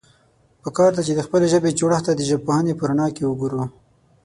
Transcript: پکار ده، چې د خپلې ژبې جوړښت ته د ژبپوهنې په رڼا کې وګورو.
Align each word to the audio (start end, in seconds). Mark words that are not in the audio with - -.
پکار 0.63 0.91
ده، 0.97 1.01
چې 1.07 1.13
د 1.15 1.19
خپلې 1.27 1.45
ژبې 1.53 1.77
جوړښت 1.79 2.03
ته 2.07 2.13
د 2.15 2.21
ژبپوهنې 2.29 2.73
په 2.77 2.83
رڼا 2.89 3.07
کې 3.15 3.23
وګورو. 3.25 3.63